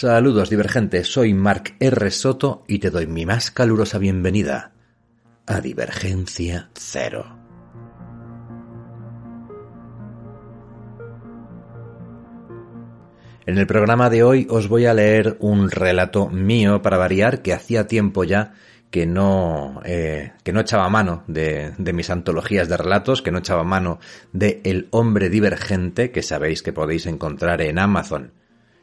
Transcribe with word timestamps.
Saludos 0.00 0.48
divergentes, 0.48 1.08
soy 1.08 1.34
Mark 1.34 1.74
R. 1.80 2.10
Soto 2.12 2.62
y 2.68 2.78
te 2.78 2.90
doy 2.90 3.08
mi 3.08 3.26
más 3.26 3.50
calurosa 3.50 3.98
bienvenida 3.98 4.70
a 5.44 5.60
Divergencia 5.60 6.70
Cero. 6.72 7.36
En 13.44 13.58
el 13.58 13.66
programa 13.66 14.08
de 14.08 14.22
hoy 14.22 14.46
os 14.48 14.68
voy 14.68 14.86
a 14.86 14.94
leer 14.94 15.36
un 15.40 15.68
relato 15.68 16.28
mío 16.28 16.80
para 16.80 16.96
variar 16.96 17.42
que 17.42 17.52
hacía 17.52 17.88
tiempo 17.88 18.22
ya 18.22 18.52
que 18.92 19.04
no, 19.04 19.80
eh, 19.84 20.30
que 20.44 20.52
no 20.52 20.60
echaba 20.60 20.88
mano 20.88 21.24
de, 21.26 21.74
mis 21.92 22.10
antologías 22.10 22.68
de 22.68 22.76
relatos, 22.76 23.20
que 23.20 23.32
no 23.32 23.38
echaba 23.40 23.64
mano 23.64 23.98
de 24.32 24.60
El 24.62 24.86
hombre 24.92 25.28
divergente, 25.28 26.12
que 26.12 26.22
sabéis 26.22 26.62
que 26.62 26.72
podéis 26.72 27.06
encontrar 27.06 27.62
en 27.62 27.80
Amazon 27.80 28.37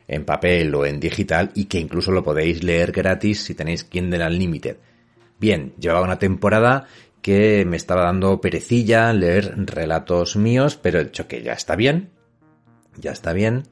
en 0.08 0.26
papel 0.26 0.74
o 0.76 0.86
en 0.86 1.00
digital 1.00 1.52
y 1.56 1.66
que 1.66 1.80
incluso 1.80 2.12
lo 2.12 2.24
podéis 2.24 2.64
leer 2.64 2.92
gratis 2.92 3.44
si 3.44 3.56
tenéis 3.56 3.84
Kindle 3.84 4.26
Unlimited. 4.26 4.78
Bien, 5.40 5.74
llevaba 5.80 6.06
una 6.06 6.20
temporada 6.20 6.86
que 7.22 7.66
me 7.66 7.78
estaba 7.78 8.04
dando 8.04 8.40
perecilla 8.40 9.12
leer 9.12 9.54
relatos 9.66 10.36
míos, 10.36 10.78
pero 10.82 11.00
el 11.00 11.12
choque 11.12 11.42
ya 11.42 11.54
está 11.54 11.76
bien, 11.76 12.12
ya 12.98 13.12
está 13.12 13.34
bien, 13.34 13.64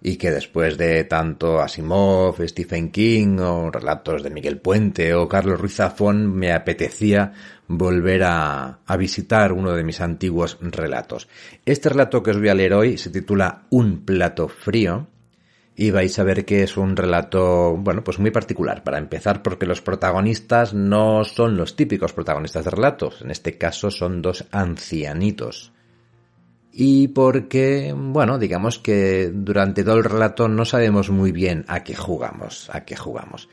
y 0.00 0.16
que 0.16 0.30
después 0.30 0.78
de 0.78 1.04
tanto 1.04 1.60
Asimov, 1.60 2.36
Stephen 2.48 2.90
King 2.90 3.38
o 3.40 3.70
relatos 3.70 4.22
de 4.22 4.30
Miguel 4.30 4.58
Puente 4.60 5.14
o 5.14 5.28
Carlos 5.28 5.60
Ruiz 5.60 5.74
Zafón, 5.74 6.34
me 6.34 6.52
apetecía 6.52 7.32
volver 7.68 8.22
a, 8.24 8.80
a 8.86 8.96
visitar 8.96 9.52
uno 9.52 9.72
de 9.72 9.84
mis 9.84 10.00
antiguos 10.00 10.58
relatos. 10.60 11.28
Este 11.64 11.90
relato 11.90 12.22
que 12.22 12.30
os 12.30 12.38
voy 12.38 12.48
a 12.48 12.54
leer 12.54 12.72
hoy 12.72 12.98
se 12.98 13.10
titula 13.10 13.66
Un 13.70 14.04
plato 14.04 14.48
frío 14.48 15.08
y 15.78 15.90
vais 15.90 16.18
a 16.18 16.24
ver 16.24 16.46
que 16.46 16.62
es 16.62 16.78
un 16.78 16.96
relato, 16.96 17.76
bueno, 17.76 18.02
pues 18.02 18.18
muy 18.18 18.30
particular. 18.30 18.82
Para 18.82 18.96
empezar, 18.96 19.42
porque 19.42 19.66
los 19.66 19.82
protagonistas 19.82 20.72
no 20.72 21.22
son 21.24 21.58
los 21.58 21.76
típicos 21.76 22.14
protagonistas 22.14 22.64
de 22.64 22.70
relatos. 22.70 23.20
En 23.20 23.30
este 23.30 23.58
caso 23.58 23.90
son 23.90 24.22
dos 24.22 24.46
ancianitos. 24.52 25.72
Y 26.72 27.08
porque, 27.08 27.94
bueno, 27.94 28.38
digamos 28.38 28.78
que 28.78 29.30
durante 29.32 29.84
todo 29.84 29.96
el 29.96 30.04
relato 30.04 30.48
no 30.48 30.64
sabemos 30.64 31.10
muy 31.10 31.30
bien 31.30 31.66
a 31.68 31.84
qué 31.84 31.94
jugamos, 31.94 32.70
a 32.72 32.86
qué 32.86 32.96
jugamos. 32.96 33.50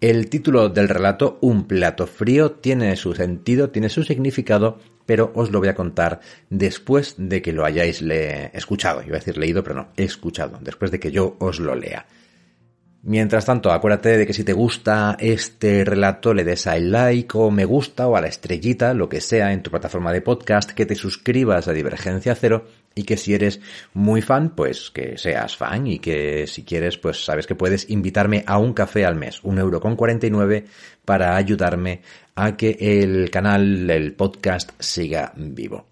El 0.00 0.28
título 0.28 0.68
del 0.68 0.88
relato, 0.88 1.38
Un 1.40 1.66
plato 1.66 2.06
frío, 2.06 2.52
tiene 2.52 2.94
su 2.94 3.14
sentido, 3.14 3.70
tiene 3.70 3.88
su 3.88 4.04
significado, 4.04 4.78
pero 5.06 5.32
os 5.34 5.50
lo 5.50 5.58
voy 5.58 5.68
a 5.68 5.74
contar 5.74 6.20
después 6.50 7.14
de 7.18 7.42
que 7.42 7.52
lo 7.52 7.64
hayáis 7.64 8.02
le 8.02 8.46
escuchado. 8.56 9.02
Iba 9.02 9.16
a 9.16 9.20
decir 9.20 9.36
leído, 9.36 9.62
pero 9.62 9.76
no, 9.76 9.88
escuchado, 9.96 10.58
después 10.60 10.90
de 10.90 11.00
que 11.00 11.12
yo 11.12 11.36
os 11.38 11.60
lo 11.60 11.74
lea. 11.74 12.06
Mientras 13.06 13.44
tanto, 13.44 13.70
acuérdate 13.70 14.16
de 14.16 14.26
que 14.26 14.32
si 14.32 14.44
te 14.44 14.54
gusta 14.54 15.14
este 15.20 15.84
relato, 15.84 16.32
le 16.32 16.42
des 16.42 16.66
al 16.66 16.90
like 16.90 17.36
o 17.36 17.50
me 17.50 17.66
gusta 17.66 18.08
o 18.08 18.16
a 18.16 18.20
la 18.22 18.28
estrellita, 18.28 18.94
lo 18.94 19.10
que 19.10 19.20
sea, 19.20 19.52
en 19.52 19.62
tu 19.62 19.70
plataforma 19.70 20.10
de 20.10 20.22
podcast, 20.22 20.70
que 20.70 20.86
te 20.86 20.94
suscribas 20.94 21.68
a 21.68 21.74
Divergencia 21.74 22.34
Cero 22.34 22.64
y 22.94 23.02
que 23.02 23.18
si 23.18 23.34
eres 23.34 23.60
muy 23.92 24.22
fan, 24.22 24.54
pues 24.54 24.90
que 24.90 25.18
seas 25.18 25.54
fan 25.54 25.86
y 25.86 25.98
que 25.98 26.46
si 26.46 26.64
quieres, 26.64 26.96
pues 26.96 27.22
sabes 27.22 27.46
que 27.46 27.54
puedes 27.54 27.90
invitarme 27.90 28.42
a 28.46 28.56
un 28.56 28.72
café 28.72 29.04
al 29.04 29.16
mes, 29.16 29.44
un 29.44 29.58
euro 29.58 29.80
con 29.80 29.96
49 29.96 30.64
para 31.04 31.36
ayudarme 31.36 32.00
a 32.34 32.56
que 32.56 32.78
el 32.80 33.28
canal, 33.28 33.90
el 33.90 34.14
podcast 34.14 34.70
siga 34.78 35.34
vivo. 35.36 35.88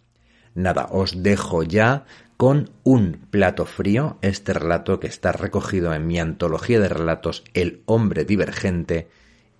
Nada, 0.54 0.88
os 0.90 1.22
dejo 1.22 1.62
ya 1.62 2.06
con 2.42 2.70
un 2.82 3.20
plato 3.30 3.66
frío, 3.66 4.18
este 4.20 4.52
relato 4.52 4.98
que 4.98 5.06
está 5.06 5.30
recogido 5.30 5.94
en 5.94 6.08
mi 6.08 6.18
antología 6.18 6.80
de 6.80 6.88
relatos 6.88 7.44
El 7.54 7.84
hombre 7.86 8.24
divergente 8.24 9.08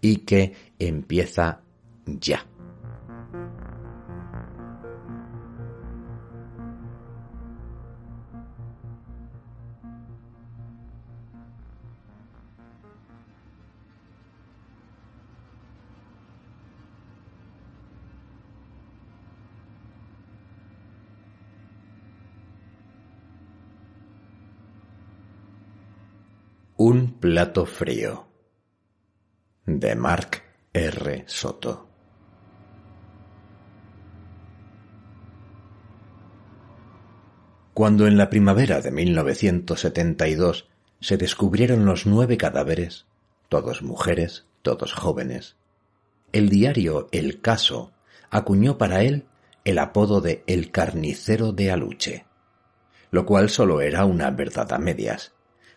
y 0.01 0.17
que 0.25 0.57
empieza 0.81 1.61
ya. 2.07 2.45
Un 26.79 27.21
plato 27.21 27.67
frío 27.67 28.29
de 29.67 29.95
Mark 29.95 30.43
R. 30.73 31.25
Soto. 31.27 31.87
Cuando 37.75 38.07
en 38.07 38.17
la 38.17 38.31
primavera 38.31 38.81
de 38.81 38.91
1972 38.91 40.67
se 41.01 41.19
descubrieron 41.19 41.85
los 41.85 42.07
nueve 42.07 42.39
cadáveres, 42.39 43.05
todos 43.51 43.83
mujeres, 43.83 44.47
todos 44.63 44.95
jóvenes, 44.95 45.57
el 46.33 46.49
diario 46.49 47.09
El 47.13 47.43
Caso 47.43 47.93
acuñó 48.31 48.79
para 48.79 49.03
él 49.03 49.27
el 49.65 49.79
apodo 49.79 50.23
de 50.23 50.43
El 50.47 50.71
Carnicero 50.71 51.53
de 51.53 51.71
Aluche, 51.71 52.25
lo 53.11 53.27
cual 53.27 53.51
solo 53.51 53.83
era 53.83 54.07
una 54.07 54.31
verdad 54.31 54.73
a 54.73 54.79
medias 54.79 55.35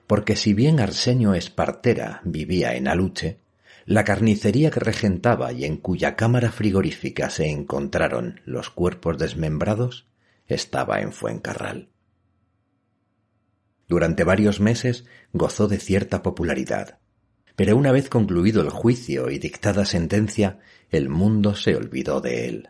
porque 0.08 0.36
si 0.36 0.54
bien 0.54 0.80
Arsenio 0.80 1.34
Espartera 1.34 2.22
vivía 2.24 2.76
en 2.76 2.88
Aluche, 2.88 3.40
la 3.86 4.04
carnicería 4.04 4.72
que 4.72 4.80
regentaba 4.80 5.52
y 5.52 5.66
en 5.66 5.78
cuya 5.78 6.16
cámara 6.16 6.52
frigorífica 6.52 7.30
se 7.30 7.50
encontraron 7.50 8.42
los 8.46 8.70
cuerpos 8.70 9.18
desmembrados 9.18 10.08
estaba 10.48 11.02
en 11.02 11.12
Fuencarral. 11.12 11.90
Durante 13.88 14.24
varios 14.24 14.60
meses 14.60 15.06
gozó 15.34 15.68
de 15.68 15.78
cierta 15.78 16.24
popularidad, 16.24 16.98
pero 17.56 17.78
una 17.78 17.92
vez 17.92 18.10
concluido 18.10 18.62
el 18.62 18.70
juicio 18.70 19.30
y 19.30 19.38
dictada 19.38 19.86
sentencia, 19.86 20.60
el 20.90 21.10
mundo 21.10 21.56
se 21.56 21.76
olvidó 21.76 22.22
de 22.22 22.48
él. 22.48 22.70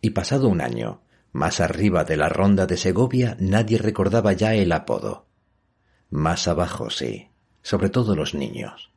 Y 0.00 0.10
pasado 0.10 0.48
un 0.48 0.60
año, 0.60 1.02
más 1.32 1.60
arriba 1.60 2.04
de 2.04 2.16
la 2.16 2.28
ronda 2.28 2.66
de 2.66 2.76
Segovia, 2.76 3.36
nadie 3.38 3.78
recordaba 3.78 4.32
ya 4.32 4.54
el 4.54 4.72
apodo, 4.72 5.23
más 6.10 6.48
abajo, 6.48 6.90
sí, 6.90 7.28
sobre 7.62 7.90
todo 7.90 8.14
los 8.14 8.34
niños. 8.34 8.90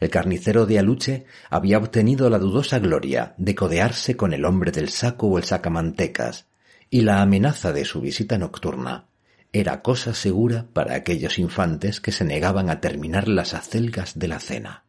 El 0.00 0.10
carnicero 0.10 0.66
de 0.66 0.78
Aluche 0.78 1.26
había 1.48 1.78
obtenido 1.78 2.28
la 2.28 2.38
dudosa 2.38 2.78
gloria 2.78 3.34
de 3.38 3.54
codearse 3.54 4.16
con 4.16 4.32
el 4.32 4.44
hombre 4.44 4.72
del 4.72 4.88
saco 4.88 5.28
o 5.28 5.38
el 5.38 5.44
sacamantecas, 5.44 6.46
y 6.90 7.02
la 7.02 7.22
amenaza 7.22 7.72
de 7.72 7.84
su 7.84 8.00
visita 8.00 8.36
nocturna 8.36 9.06
era 9.52 9.82
cosa 9.82 10.14
segura 10.14 10.66
para 10.72 10.94
aquellos 10.94 11.38
infantes 11.38 12.00
que 12.00 12.12
se 12.12 12.24
negaban 12.24 12.70
a 12.70 12.80
terminar 12.80 13.28
las 13.28 13.54
acelgas 13.54 14.18
de 14.18 14.28
la 14.28 14.40
cena. 14.40 14.84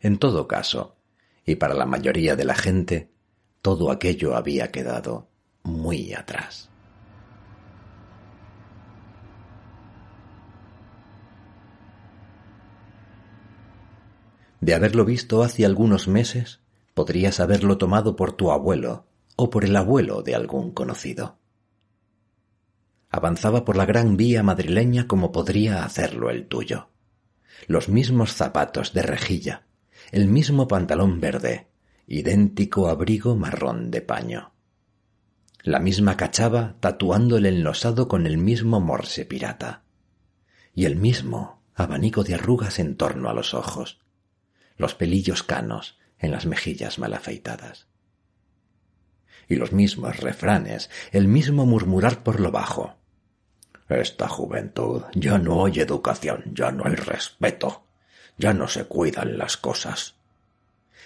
En 0.00 0.18
todo 0.18 0.48
caso, 0.48 0.96
y 1.46 1.56
para 1.56 1.74
la 1.74 1.86
mayoría 1.86 2.36
de 2.36 2.44
la 2.44 2.54
gente, 2.54 3.10
todo 3.62 3.90
aquello 3.90 4.34
había 4.34 4.70
quedado 4.70 5.28
muy 5.62 6.12
atrás. 6.14 6.69
De 14.60 14.74
haberlo 14.74 15.04
visto 15.04 15.42
hace 15.42 15.64
algunos 15.64 16.06
meses, 16.06 16.60
podrías 16.94 17.40
haberlo 17.40 17.78
tomado 17.78 18.16
por 18.16 18.32
tu 18.32 18.50
abuelo 18.50 19.06
o 19.36 19.48
por 19.48 19.64
el 19.64 19.74
abuelo 19.74 20.22
de 20.22 20.34
algún 20.34 20.72
conocido. 20.72 21.38
Avanzaba 23.08 23.64
por 23.64 23.76
la 23.76 23.86
gran 23.86 24.16
vía 24.16 24.42
madrileña 24.42 25.08
como 25.08 25.32
podría 25.32 25.84
hacerlo 25.84 26.30
el 26.30 26.46
tuyo. 26.46 26.88
Los 27.66 27.88
mismos 27.88 28.34
zapatos 28.34 28.92
de 28.92 29.02
rejilla, 29.02 29.64
el 30.12 30.28
mismo 30.28 30.68
pantalón 30.68 31.20
verde, 31.20 31.68
idéntico 32.06 32.88
abrigo 32.88 33.36
marrón 33.36 33.90
de 33.90 34.02
paño. 34.02 34.52
La 35.62 35.78
misma 35.78 36.16
cachava 36.16 36.76
tatuando 36.80 37.36
el 37.36 37.46
enlosado 37.46 38.08
con 38.08 38.26
el 38.26 38.38
mismo 38.38 38.80
morse 38.80 39.24
pirata. 39.24 39.82
Y 40.74 40.84
el 40.84 40.96
mismo 40.96 41.62
abanico 41.74 42.24
de 42.24 42.34
arrugas 42.34 42.78
en 42.78 42.96
torno 42.96 43.28
a 43.28 43.34
los 43.34 43.54
ojos. 43.54 44.00
Los 44.80 44.94
pelillos 44.94 45.42
canos 45.42 45.98
en 46.18 46.30
las 46.30 46.46
mejillas 46.46 46.98
mal 46.98 47.12
afeitadas. 47.12 47.86
Y 49.46 49.56
los 49.56 49.72
mismos 49.72 50.16
refranes, 50.16 50.88
el 51.12 51.28
mismo 51.28 51.66
murmurar 51.66 52.22
por 52.22 52.40
lo 52.40 52.50
bajo. 52.50 52.96
Esta 53.90 54.26
juventud 54.26 55.02
ya 55.12 55.36
no 55.36 55.66
hay 55.66 55.80
educación, 55.80 56.44
ya 56.54 56.72
no 56.72 56.86
hay 56.86 56.94
respeto, 56.94 57.84
ya 58.38 58.54
no 58.54 58.68
se 58.68 58.84
cuidan 58.84 59.36
las 59.36 59.58
cosas 59.58 60.14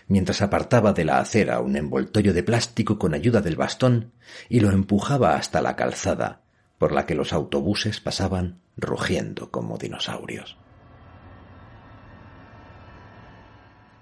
mientras 0.06 0.43
apartaba 0.43 0.93
de 0.93 1.05
la 1.05 1.19
acera 1.19 1.61
un 1.61 1.76
envoltorio 1.76 2.35
de 2.35 2.43
plástico 2.43 2.99
con 2.99 3.15
ayuda 3.15 3.41
del 3.41 3.56
bastón 3.56 4.12
y 4.50 4.61
lo 4.61 4.71
empujaba 4.71 5.35
hasta 5.35 5.62
la 5.62 5.75
calzada 5.75 6.43
por 6.76 6.93
la 6.93 7.06
que 7.06 7.15
los 7.15 7.32
autobuses 7.32 8.00
pasaban 8.00 8.61
rugiendo 8.76 9.50
como 9.50 9.79
dinosaurios. 9.79 10.59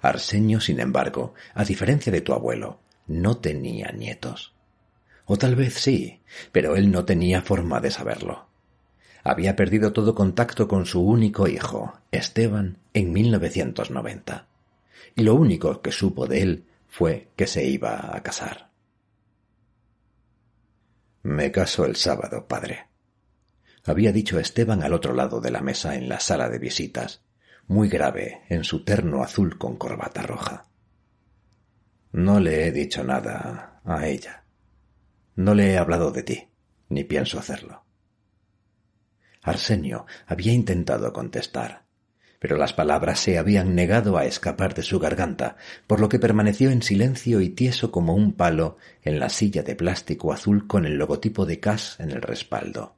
Arsenio, 0.02 0.60
sin 0.60 0.80
embargo, 0.80 1.34
a 1.54 1.64
diferencia 1.64 2.12
de 2.12 2.20
tu 2.20 2.34
abuelo, 2.34 2.80
no 3.06 3.38
tenía 3.38 3.90
nietos. 3.92 4.54
O 5.24 5.38
tal 5.38 5.56
vez 5.56 5.74
sí, 5.74 6.20
pero 6.52 6.76
él 6.76 6.90
no 6.90 7.06
tenía 7.06 7.40
forma 7.40 7.80
de 7.80 7.90
saberlo. 7.90 8.48
Había 9.24 9.56
perdido 9.56 9.92
todo 9.92 10.14
contacto 10.14 10.68
con 10.68 10.84
su 10.84 11.00
único 11.00 11.48
hijo, 11.48 11.98
Esteban, 12.10 12.78
en 12.92 13.12
1990 13.12 14.48
y 15.14 15.22
lo 15.22 15.34
único 15.34 15.80
que 15.82 15.92
supo 15.92 16.26
de 16.26 16.42
él 16.42 16.64
fue 16.88 17.28
que 17.36 17.46
se 17.46 17.64
iba 17.64 18.14
a 18.16 18.22
casar. 18.22 18.70
Me 21.22 21.52
caso 21.52 21.84
el 21.84 21.96
sábado, 21.96 22.46
padre. 22.46 22.88
Había 23.84 24.12
dicho 24.12 24.38
Esteban 24.38 24.82
al 24.82 24.92
otro 24.92 25.14
lado 25.14 25.40
de 25.40 25.50
la 25.50 25.60
mesa 25.60 25.96
en 25.96 26.08
la 26.08 26.20
sala 26.20 26.48
de 26.48 26.58
visitas, 26.58 27.22
muy 27.66 27.88
grave 27.88 28.42
en 28.48 28.64
su 28.64 28.84
terno 28.84 29.22
azul 29.22 29.58
con 29.58 29.76
corbata 29.76 30.22
roja. 30.22 30.66
No 32.12 32.40
le 32.40 32.66
he 32.66 32.72
dicho 32.72 33.02
nada 33.02 33.80
a 33.84 34.06
ella. 34.06 34.44
No 35.34 35.54
le 35.54 35.72
he 35.72 35.78
hablado 35.78 36.10
de 36.10 36.22
ti, 36.22 36.48
ni 36.88 37.04
pienso 37.04 37.38
hacerlo. 37.38 37.84
Arsenio 39.42 40.06
había 40.26 40.52
intentado 40.52 41.12
contestar, 41.12 41.84
pero 42.38 42.56
las 42.56 42.72
palabras 42.72 43.18
se 43.18 43.38
habían 43.38 43.74
negado 43.74 44.18
a 44.18 44.24
escapar 44.24 44.74
de 44.74 44.82
su 44.82 44.98
garganta, 44.98 45.56
por 45.86 46.00
lo 46.00 46.08
que 46.08 46.18
permaneció 46.18 46.70
en 46.70 46.82
silencio 46.82 47.40
y 47.40 47.48
tieso 47.48 47.90
como 47.90 48.14
un 48.14 48.34
palo 48.34 48.76
en 49.02 49.18
la 49.18 49.28
silla 49.28 49.62
de 49.62 49.74
plástico 49.74 50.32
azul 50.32 50.66
con 50.66 50.84
el 50.84 50.94
logotipo 50.94 51.46
de 51.46 51.60
Cass 51.60 51.98
en 51.98 52.10
el 52.10 52.20
respaldo. 52.20 52.96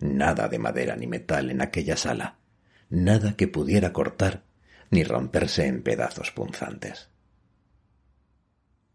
Nada 0.00 0.48
de 0.48 0.58
madera 0.58 0.96
ni 0.96 1.06
metal 1.06 1.50
en 1.50 1.60
aquella 1.60 1.96
sala, 1.96 2.38
nada 2.90 3.36
que 3.36 3.48
pudiera 3.48 3.92
cortar 3.92 4.44
ni 4.90 5.04
romperse 5.04 5.66
en 5.66 5.82
pedazos 5.82 6.32
punzantes. 6.32 7.08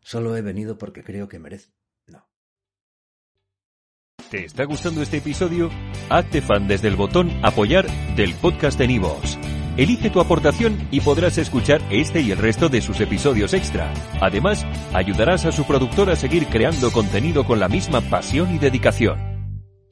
Solo 0.02 0.38
he 0.38 0.42
venido 0.42 0.78
porque 0.78 1.04
creo 1.04 1.28
que 1.28 1.40
merece. 1.40 1.72
No. 2.06 2.28
¿Te 4.30 4.46
está 4.46 4.66
gustando 4.66 5.02
este 5.02 5.18
episodio? 5.18 5.72
Hazte 6.10 6.42
fan 6.42 6.68
desde 6.68 6.90
el 6.90 6.96
botón 6.96 7.32
Apoyar 7.44 7.88
del 8.16 8.36
podcast 8.36 8.78
de 8.78 8.88
Nivos. 8.88 9.40
Elige 9.78 10.10
tu 10.10 10.22
aportación 10.22 10.88
y 10.92 11.02
podrás 11.02 11.38
escuchar 11.38 11.82
este 11.90 12.22
y 12.22 12.32
el 12.32 12.38
resto 12.38 12.70
de 12.70 12.82
sus 12.82 13.02
episodios 13.02 13.54
extra. 13.54 13.94
Además, 14.22 14.66
ayudarás 14.94 15.46
a 15.46 15.52
su 15.52 15.66
productor 15.66 16.10
a 16.10 16.16
seguir 16.16 16.48
creando 16.48 16.92
contenido 16.92 17.46
con 17.46 17.60
la 17.60 17.68
misma 17.68 18.02
pasión 18.02 18.54
y 18.56 18.60
dedicación. 18.60 19.35